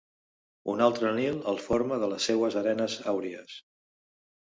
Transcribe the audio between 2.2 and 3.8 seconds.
seues arenes àuries.